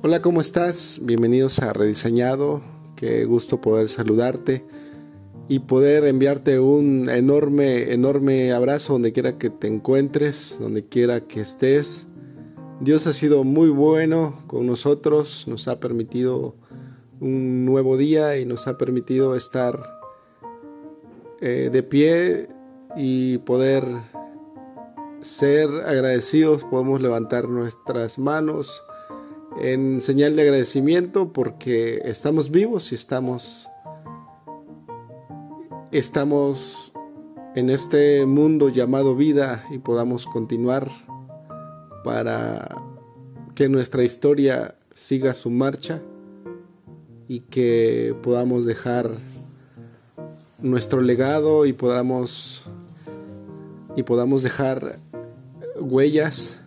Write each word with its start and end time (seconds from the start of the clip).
Hola, 0.00 0.22
¿cómo 0.22 0.40
estás? 0.40 1.00
Bienvenidos 1.02 1.58
a 1.58 1.72
Rediseñado. 1.72 2.62
Qué 2.94 3.24
gusto 3.24 3.60
poder 3.60 3.88
saludarte 3.88 4.64
y 5.48 5.58
poder 5.58 6.04
enviarte 6.04 6.60
un 6.60 7.10
enorme, 7.10 7.92
enorme 7.92 8.52
abrazo 8.52 8.92
donde 8.92 9.12
quiera 9.12 9.38
que 9.38 9.50
te 9.50 9.66
encuentres, 9.66 10.56
donde 10.60 10.86
quiera 10.86 11.22
que 11.22 11.40
estés. 11.40 12.06
Dios 12.78 13.08
ha 13.08 13.12
sido 13.12 13.42
muy 13.42 13.70
bueno 13.70 14.44
con 14.46 14.68
nosotros, 14.68 15.46
nos 15.48 15.66
ha 15.66 15.80
permitido 15.80 16.54
un 17.18 17.64
nuevo 17.64 17.96
día 17.96 18.38
y 18.38 18.46
nos 18.46 18.68
ha 18.68 18.78
permitido 18.78 19.34
estar 19.34 19.82
eh, 21.40 21.70
de 21.72 21.82
pie 21.82 22.48
y 22.96 23.38
poder 23.38 23.82
ser 25.20 25.68
agradecidos, 25.68 26.62
podemos 26.62 27.00
levantar 27.02 27.48
nuestras 27.48 28.16
manos 28.20 28.84
en 29.60 30.00
señal 30.00 30.36
de 30.36 30.42
agradecimiento 30.42 31.32
porque 31.32 32.00
estamos 32.04 32.50
vivos 32.50 32.92
y 32.92 32.94
estamos 32.94 33.68
estamos 35.90 36.92
en 37.54 37.70
este 37.70 38.26
mundo 38.26 38.68
llamado 38.68 39.16
vida 39.16 39.64
y 39.70 39.78
podamos 39.78 40.26
continuar 40.26 40.88
para 42.04 42.68
que 43.54 43.68
nuestra 43.68 44.04
historia 44.04 44.76
siga 44.94 45.34
su 45.34 45.50
marcha 45.50 46.00
y 47.26 47.40
que 47.40 48.14
podamos 48.22 48.64
dejar 48.64 49.10
nuestro 50.60 51.00
legado 51.00 51.66
y 51.66 51.72
podamos 51.72 52.64
y 53.96 54.02
podamos 54.02 54.42
dejar 54.42 55.00
huellas 55.80 56.60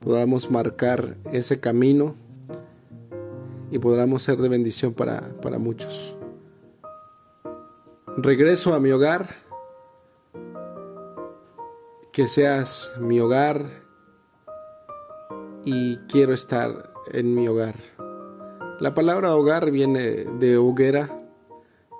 podamos 0.00 0.50
marcar 0.50 1.16
ese 1.32 1.60
camino 1.60 2.14
y 3.70 3.78
podamos 3.78 4.22
ser 4.22 4.38
de 4.38 4.48
bendición 4.48 4.94
para, 4.94 5.20
para 5.42 5.58
muchos. 5.58 6.16
Regreso 8.16 8.74
a 8.74 8.80
mi 8.80 8.90
hogar, 8.90 9.36
que 12.12 12.26
seas 12.26 12.94
mi 13.00 13.20
hogar 13.20 13.64
y 15.64 15.98
quiero 16.08 16.32
estar 16.32 16.92
en 17.12 17.34
mi 17.34 17.46
hogar. 17.46 17.74
La 18.80 18.94
palabra 18.94 19.34
hogar 19.34 19.70
viene 19.70 20.24
de 20.38 20.56
hoguera, 20.56 21.22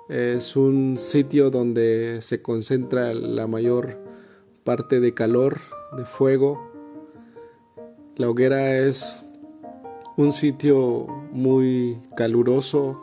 es 0.09 0.55
un 0.55 0.97
sitio 0.97 1.51
donde 1.51 2.21
se 2.21 2.41
concentra 2.41 3.13
la 3.13 3.47
mayor 3.47 3.97
parte 4.63 4.99
de 4.99 5.13
calor, 5.13 5.59
de 5.95 6.05
fuego, 6.05 6.68
la 8.19 8.29
hoguera 8.29 8.75
es 8.75 9.17
un 10.17 10.33
sitio 10.33 11.07
muy 11.31 12.01
caluroso 12.17 12.99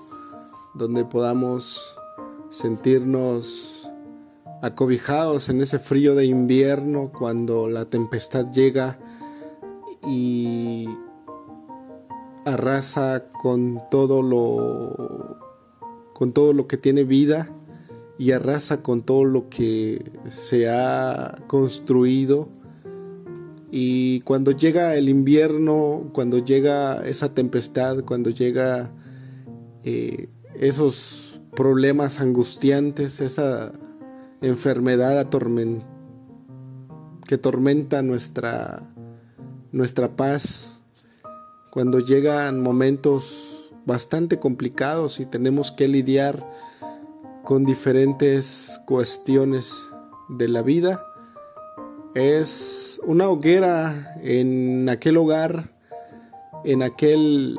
donde 0.75 1.07
podamos 1.07 1.97
sentirnos 2.51 3.91
acobijados 4.61 5.49
en 5.49 5.63
ese 5.63 5.79
frío 5.79 6.15
de 6.15 6.27
invierno 6.27 7.13
cuando 7.19 7.67
la 7.67 7.87
tempestad 7.87 8.53
llega 8.53 8.99
y 10.07 10.87
arrasa 12.45 13.25
con 13.41 13.81
todo 13.91 14.21
lo 14.21 15.39
con 16.13 16.35
todo 16.35 16.53
lo 16.53 16.67
que 16.67 16.77
tiene 16.77 17.05
vida 17.05 17.49
y 18.19 18.33
arrasa 18.33 18.83
con 18.83 19.01
todo 19.01 19.25
lo 19.25 19.49
que 19.49 20.13
se 20.29 20.69
ha 20.69 21.39
construido 21.47 22.51
y 23.79 24.21
cuando 24.21 24.53
llega 24.53 24.95
el 24.95 25.11
invierno, 25.11 26.09
cuando 26.15 26.39
llega 26.39 27.07
esa 27.07 27.35
tempestad, 27.35 28.05
cuando 28.05 28.31
llega 28.31 28.91
eh, 29.85 30.31
esos 30.55 31.39
problemas 31.55 32.19
angustiantes, 32.19 33.21
esa 33.21 33.73
enfermedad 34.41 35.29
que 37.29 37.37
tormenta 37.37 38.01
nuestra, 38.01 38.95
nuestra 39.73 40.17
paz, 40.17 40.81
cuando 41.71 42.01
llegan 42.01 42.63
momentos 42.63 43.75
bastante 43.85 44.39
complicados 44.39 45.21
y 45.21 45.27
tenemos 45.27 45.71
que 45.71 45.87
lidiar 45.87 46.51
con 47.45 47.67
diferentes 47.67 48.81
cuestiones 48.87 49.75
de 50.31 50.49
la 50.49 50.63
vida, 50.63 51.06
es 52.17 52.99
una 53.05 53.29
hoguera 53.29 54.15
en 54.23 54.89
aquel 54.89 55.19
hogar, 55.19 55.71
en 56.65 56.83
aquel 56.83 57.59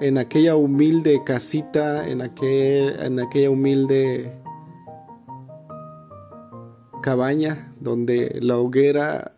en 0.00 0.16
aquella 0.16 0.56
humilde 0.56 1.20
casita, 1.22 2.08
en, 2.08 2.22
aquel, 2.22 2.98
en 3.00 3.20
aquella 3.20 3.50
humilde 3.50 4.32
cabaña 7.02 7.74
donde 7.80 8.38
la 8.40 8.56
hoguera 8.56 9.32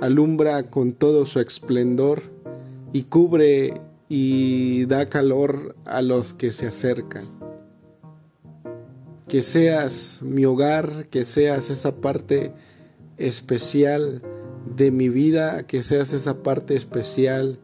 alumbra 0.00 0.64
con 0.64 0.92
todo 0.92 1.24
su 1.24 1.40
esplendor 1.40 2.22
y 2.92 3.04
cubre 3.04 3.80
y 4.10 4.84
da 4.86 5.08
calor 5.08 5.74
a 5.86 6.02
los 6.02 6.34
que 6.34 6.52
se 6.52 6.66
acercan. 6.66 7.24
Que 9.26 9.40
seas 9.40 10.20
mi 10.22 10.44
hogar, 10.44 11.06
que 11.06 11.24
seas 11.24 11.70
esa 11.70 11.96
parte 11.96 12.52
especial 13.20 14.22
de 14.64 14.90
mi 14.90 15.08
vida, 15.08 15.66
que 15.66 15.82
seas 15.82 16.12
esa 16.12 16.42
parte 16.42 16.74
especial 16.74 17.58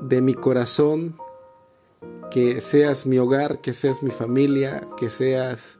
de 0.00 0.20
mi 0.20 0.34
corazón, 0.34 1.16
que 2.30 2.60
seas 2.60 3.06
mi 3.06 3.18
hogar, 3.18 3.60
que 3.60 3.72
seas 3.72 4.02
mi 4.02 4.10
familia, 4.10 4.86
que 4.96 5.10
seas 5.10 5.78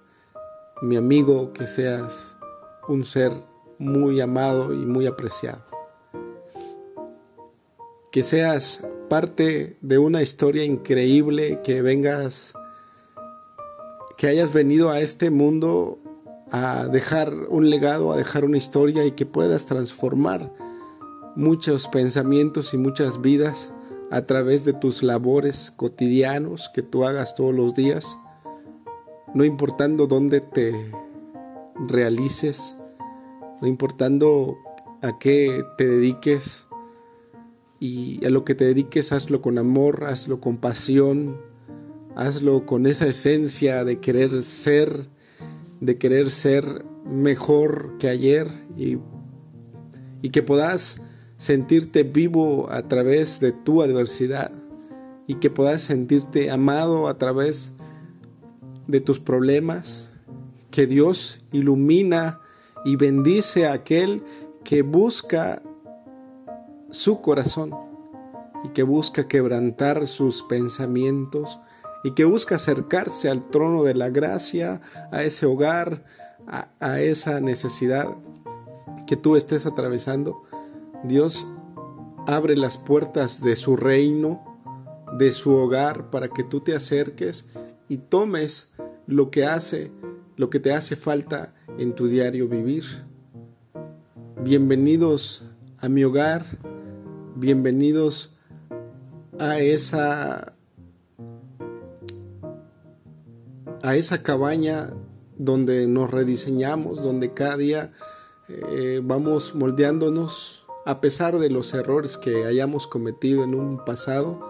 mi 0.83 0.97
amigo, 0.97 1.53
que 1.53 1.67
seas 1.67 2.37
un 2.89 3.05
ser 3.05 3.33
muy 3.79 4.21
amado 4.21 4.73
y 4.73 4.87
muy 4.87 5.07
apreciado. 5.07 5.65
Que 8.11 8.23
seas 8.23 8.87
parte 9.09 9.77
de 9.81 9.99
una 9.99 10.23
historia 10.23 10.65
increíble, 10.65 11.61
que 11.63 11.83
vengas, 11.83 12.55
que 14.17 14.27
hayas 14.29 14.53
venido 14.53 14.91
a 14.91 15.01
este 15.01 15.31
mundo 15.31 15.99
a 16.57 16.89
dejar 16.89 17.35
un 17.51 17.69
legado, 17.69 18.13
a 18.13 18.17
dejar 18.17 18.45
una 18.45 18.57
historia 18.57 19.05
y 19.05 19.13
que 19.13 19.27
puedas 19.27 19.67
transformar 19.67 20.53
muchos 21.35 21.87
pensamientos 21.87 22.73
y 22.73 22.79
muchas 22.79 23.21
vidas 23.21 23.75
a 24.11 24.23
través 24.23 24.65
de 24.65 24.73
tus 24.73 25.03
labores 25.03 25.71
cotidianos 25.77 26.71
que 26.73 26.81
tú 26.83 27.05
hagas 27.05 27.35
todos 27.35 27.55
los 27.55 27.75
días, 27.75 28.17
no 29.35 29.45
importando 29.45 30.07
dónde 30.07 30.41
te 30.41 30.73
realices, 31.89 32.77
no 33.61 33.69
importando 33.69 34.57
a 35.03 35.19
qué 35.19 35.63
te 35.77 35.87
dediques 35.87 36.67
y 37.81 38.25
a 38.25 38.31
lo 38.31 38.47
que 38.47 38.55
te 38.55 38.65
dediques 38.65 39.13
hazlo 39.13 39.43
con 39.43 39.59
amor, 39.59 40.05
hazlo 40.05 40.41
con 40.41 40.57
pasión, 40.57 41.37
hazlo 42.15 42.65
con 42.65 42.87
esa 42.87 43.09
esencia 43.09 43.85
de 43.85 44.01
querer 44.01 44.41
ser 44.41 45.15
de 45.81 45.99
querer 45.99 46.31
ser 46.31 46.85
mejor 47.05 47.97
que 47.99 48.09
ayer 48.09 48.49
y, 48.77 48.99
y 50.23 50.31
que 50.31 50.43
puedas 50.43 51.03
sentirte 51.37 52.03
vivo 52.03 52.71
a 52.71 52.83
través 52.83 53.41
de 53.41 53.53
tu 53.53 53.83
adversidad 53.83 54.51
y 55.27 55.35
que 55.35 55.51
puedas 55.51 55.83
sentirte 55.83 56.51
amado 56.51 57.09
a 57.09 57.19
través 57.19 57.75
de 58.87 59.01
tus 59.01 59.19
problemas, 59.19 60.11
que 60.71 60.87
Dios 60.87 61.39
ilumina 61.53 62.41
y 62.85 62.97
bendice 62.97 63.67
a 63.67 63.73
aquel 63.73 64.23
que 64.63 64.83
busca 64.83 65.63
su 66.91 67.21
corazón 67.21 67.75
y 68.65 68.69
que 68.69 68.83
busca 68.83 69.27
quebrantar 69.27 70.07
sus 70.07 70.43
pensamientos 70.45 71.61
y 72.05 72.13
que 72.13 72.25
busca 72.25 72.57
acercarse 72.57 73.29
al 73.29 73.49
trono 73.51 73.83
de 73.83 73.95
la 73.95 74.11
gracia, 74.11 74.81
a 75.11 75.23
ese 75.23 75.47
hogar, 75.47 76.05
a, 76.47 77.01
esa 77.01 77.41
necesidad 77.41 78.17
que 79.07 79.17
tú 79.17 79.37
estés 79.37 79.67
atravesando, 79.67 80.43
Dios 81.05 81.47
abre 82.27 82.57
las 82.57 82.79
puertas 82.79 83.43
de 83.43 83.57
su 83.57 83.77
reino, 83.77 84.45
de 85.19 85.33
su 85.33 85.55
hogar, 85.55 86.11
para 86.11 86.29
que 86.29 86.45
tú 86.45 86.61
te 86.61 86.75
acerques 86.75 87.51
y 87.89 87.99
tomes 87.99 88.73
lo 89.07 89.31
que 89.31 89.47
hace, 89.47 89.93
lo 90.37 90.51
que 90.51 90.61
te 90.61 90.73
hace 90.73 90.97
falta 90.97 91.55
en 91.79 91.95
tu 91.95 92.09
diario 92.09 92.49
vivir. 92.49 92.85
Bienvenidos 94.43 95.45
a 95.79 95.89
mi 95.89 96.05
hogar, 96.05 96.45
bienvenidos 97.37 98.37
a 99.39 99.59
esa 99.59 100.56
a 103.87 103.95
esa 103.95 104.25
cabaña 104.25 104.91
donde 105.39 105.87
nos 105.87 106.11
rediseñamos, 106.11 107.05
donde 107.05 107.33
cada 107.33 107.57
día 107.57 107.93
eh, 108.49 109.01
vamos 109.01 109.55
moldeándonos 109.55 110.67
a 110.85 111.01
pesar 111.01 111.39
de 111.39 111.51
los 111.51 111.73
errores 111.73 112.19
que 112.19 112.47
hayamos 112.47 112.89
cometido 112.89 113.45
en 113.45 113.55
un 113.55 113.85
pasado, 113.85 114.45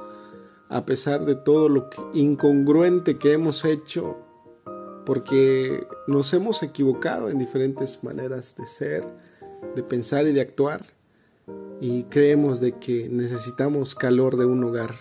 a 0.71 0.87
pesar 0.87 1.27
de 1.27 1.35
todo 1.35 1.69
lo 1.69 1.91
incongruente 2.15 3.19
que 3.19 3.35
hemos 3.35 3.67
hecho, 3.67 4.17
porque 5.05 5.87
nos 6.07 6.33
hemos 6.33 6.63
equivocado 6.63 7.29
en 7.29 7.39
diferentes 7.39 8.03
maneras 8.03 8.57
de 8.57 8.67
ser, 8.67 9.07
de 9.75 9.83
pensar 9.83 10.27
y 10.27 10.33
de 10.33 10.41
actuar, 10.41 10.83
y 11.79 12.05
creemos 12.05 12.61
de 12.61 12.73
que 12.73 13.11
necesitamos 13.11 13.95
calor 13.95 14.39
de 14.39 14.47
un 14.47 14.65
hogar, 14.65 14.95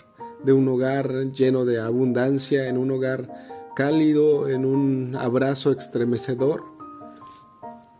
de 0.44 0.52
un 0.52 0.68
hogar 0.68 1.32
lleno 1.32 1.64
de 1.64 1.80
abundancia, 1.80 2.68
en 2.68 2.78
un 2.78 2.92
hogar 2.92 3.55
cálido, 3.76 4.50
en 4.50 4.66
un 4.66 5.16
abrazo 5.16 5.72
estremecedor 5.72 6.76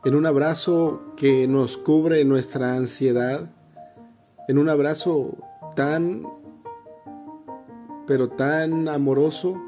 en 0.06 0.14
un 0.14 0.28
abrazo 0.28 1.02
que 1.18 1.48
nos 1.48 1.78
cubre 1.78 2.24
nuestra 2.26 2.76
ansiedad, 2.76 3.52
en 4.48 4.60
un 4.60 4.70
abrazo 4.70 5.36
tan, 5.76 6.28
pero 8.06 8.30
tan 8.30 8.88
amoroso 8.88 9.60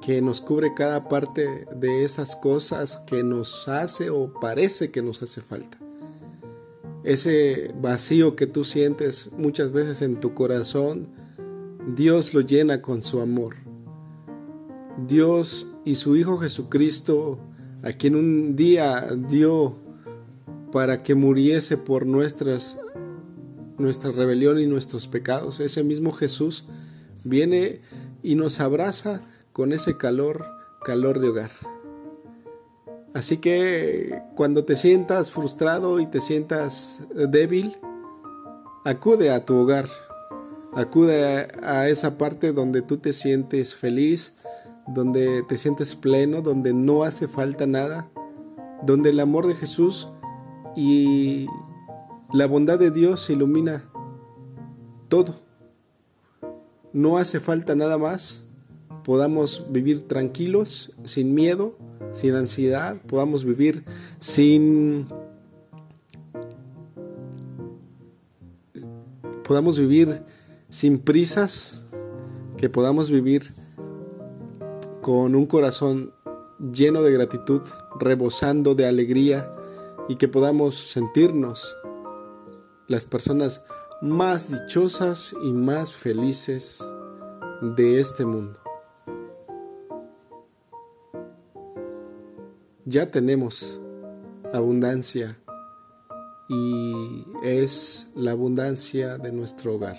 que 0.00 0.22
nos 0.22 0.40
cubre 0.40 0.74
cada 0.74 1.08
parte 1.08 1.66
de 1.74 2.04
esas 2.04 2.36
cosas 2.36 2.98
que 2.98 3.24
nos 3.24 3.66
hace 3.66 4.10
o 4.10 4.32
parece 4.32 4.92
que 4.92 5.02
nos 5.02 5.20
hace 5.24 5.40
falta. 5.40 5.76
Ese 7.02 7.74
vacío 7.80 8.36
que 8.36 8.46
tú 8.46 8.64
sientes 8.64 9.32
muchas 9.36 9.72
veces 9.72 10.02
en 10.02 10.20
tu 10.20 10.34
corazón, 10.34 11.08
Dios 11.96 12.32
lo 12.32 12.42
llena 12.42 12.80
con 12.80 13.02
su 13.02 13.20
amor. 13.20 13.56
Dios 15.06 15.66
y 15.84 15.94
su 15.94 16.16
Hijo 16.16 16.38
Jesucristo 16.38 17.38
a 17.82 17.92
quien 17.92 18.16
un 18.16 18.56
día 18.56 19.08
dio 19.28 19.76
para 20.72 21.02
que 21.02 21.14
muriese 21.14 21.76
por 21.76 22.06
nuestras 22.06 22.78
nuestra 23.78 24.12
rebelión 24.12 24.58
y 24.58 24.66
nuestros 24.66 25.08
pecados. 25.08 25.58
Ese 25.58 25.82
mismo 25.82 26.12
Jesús 26.12 26.66
viene 27.24 27.80
y 28.22 28.34
nos 28.34 28.60
abraza 28.60 29.22
con 29.52 29.72
ese 29.72 29.96
calor, 29.96 30.46
calor 30.84 31.18
de 31.18 31.28
hogar. 31.28 31.50
Así 33.14 33.38
que 33.38 34.22
cuando 34.36 34.64
te 34.64 34.76
sientas 34.76 35.30
frustrado 35.30 35.98
y 35.98 36.06
te 36.06 36.20
sientas 36.20 37.02
débil, 37.30 37.76
acude 38.84 39.30
a 39.30 39.44
tu 39.44 39.56
hogar, 39.56 39.88
acude 40.74 41.48
a, 41.62 41.88
esa 41.88 42.18
parte 42.18 42.52
donde 42.52 42.82
tú 42.82 42.98
te 42.98 43.12
sientes 43.12 43.74
feliz, 43.74 44.36
donde 44.92 45.42
te 45.42 45.56
sientes 45.56 45.94
pleno, 45.94 46.42
donde 46.42 46.72
no 46.72 47.04
hace 47.04 47.28
falta 47.28 47.66
nada, 47.66 48.10
donde 48.84 49.10
el 49.10 49.20
amor 49.20 49.46
de 49.46 49.54
Jesús 49.54 50.08
y 50.76 51.46
la 52.32 52.46
bondad 52.46 52.78
de 52.78 52.90
Dios 52.90 53.28
ilumina 53.30 53.84
todo. 55.08 55.34
No 56.92 57.18
hace 57.18 57.40
falta 57.40 57.74
nada 57.74 57.98
más. 57.98 58.46
Podamos 59.04 59.66
vivir 59.70 60.06
tranquilos, 60.06 60.92
sin 61.04 61.34
miedo, 61.34 61.76
sin 62.12 62.34
ansiedad, 62.34 63.00
podamos 63.06 63.44
vivir 63.44 63.84
sin... 64.18 65.06
Podamos 69.44 69.78
vivir 69.80 70.22
sin 70.68 71.00
prisas, 71.00 71.82
que 72.56 72.68
podamos 72.68 73.10
vivir 73.10 73.52
con 75.00 75.34
un 75.34 75.46
corazón 75.46 76.12
lleno 76.72 77.02
de 77.02 77.12
gratitud, 77.12 77.62
rebosando 77.98 78.74
de 78.74 78.86
alegría 78.86 79.50
y 80.08 80.16
que 80.16 80.28
podamos 80.28 80.74
sentirnos 80.74 81.76
las 82.86 83.06
personas 83.06 83.64
más 84.02 84.50
dichosas 84.50 85.34
y 85.42 85.52
más 85.52 85.92
felices 85.92 86.84
de 87.62 88.00
este 88.00 88.24
mundo. 88.24 88.58
Ya 92.84 93.10
tenemos 93.10 93.80
abundancia 94.52 95.38
y 96.48 97.24
es 97.42 98.10
la 98.16 98.32
abundancia 98.32 99.16
de 99.16 99.30
nuestro 99.32 99.76
hogar. 99.76 99.96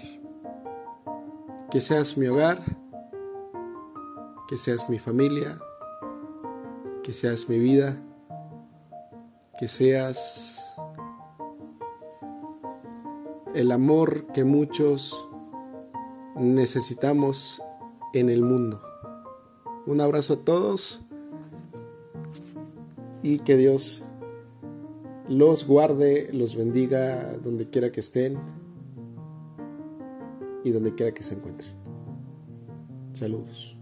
Que 1.71 1.79
seas 1.79 2.17
mi 2.17 2.27
hogar 2.27 2.80
que 4.51 4.57
seas 4.57 4.89
mi 4.89 4.99
familia, 4.99 5.57
que 7.03 7.13
seas 7.13 7.47
mi 7.47 7.57
vida, 7.57 7.97
que 9.57 9.69
seas 9.69 10.75
el 13.55 13.71
amor 13.71 14.27
que 14.33 14.43
muchos 14.43 15.25
necesitamos 16.35 17.63
en 18.13 18.27
el 18.27 18.41
mundo. 18.41 18.81
Un 19.87 20.01
abrazo 20.01 20.33
a 20.33 20.37
todos 20.43 21.07
y 23.23 23.39
que 23.39 23.55
Dios 23.55 24.03
los 25.29 25.65
guarde, 25.65 26.29
los 26.33 26.57
bendiga 26.57 27.37
donde 27.37 27.69
quiera 27.69 27.89
que 27.89 28.01
estén 28.01 28.37
y 30.65 30.71
donde 30.71 30.93
quiera 30.93 31.13
que 31.13 31.23
se 31.23 31.35
encuentren. 31.35 31.71
Saludos. 33.13 33.77